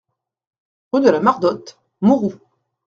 Rue 0.91 1.01
de 1.01 1.11
la 1.11 1.19
Mardotte, 1.19 1.79
Mouroux 2.01 2.33